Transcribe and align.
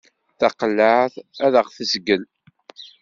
Taqellaɛt 0.39 1.15
ad 1.45 1.53
aɣ-tezgel. 1.61 2.23